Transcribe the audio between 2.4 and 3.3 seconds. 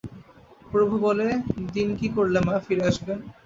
মা ফিরে আসবেন।